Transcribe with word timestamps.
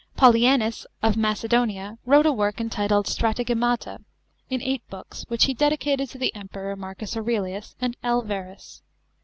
POLY^INUS 0.17 0.87
of 1.03 1.15
Macedonia 1.15 1.99
wrote 2.07 2.25
a 2.25 2.31
work 2.31 2.59
entitled 2.59 3.05
Strategemato, 3.05 4.03
in 4.49 4.59
eight 4.59 4.81
Books, 4.89 5.25
which 5.27 5.43
he 5.43 5.53
dedicated 5.53 6.09
to 6.09 6.17
the 6.17 6.33
Emperors 6.33 6.75
Marcus 6.79 7.15
Aurelius 7.15 7.75
and 7.79 7.95
L. 8.01 8.23
Verus. 8.23 8.81